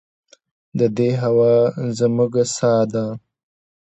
د 0.79 0.81
دې 0.97 1.09
هوا 1.21 1.53
زموږ 1.99 2.33
ساه 2.55 2.83
ده 2.93 3.05